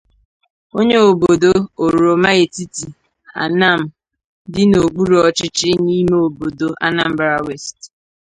onye 0.77 0.97
obodo 1.09 1.51
Oroma-Etiti 1.83 2.85
Anam 3.43 3.79
dị 4.53 4.63
n'okpuru 4.67 5.15
ọchịchị 5.27 5.67
ime 5.97 6.15
obodo 6.27 6.67
Anambra 6.85 7.33
West 7.45 7.79